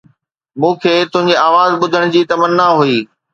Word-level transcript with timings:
مون 0.59 0.73
کي 0.81 0.93
تنهنجي 1.11 1.35
آواز 1.47 1.71
ٻڌڻ 1.81 2.03
جي 2.15 2.21
تمنا 2.31 2.67
هئي 2.79 2.97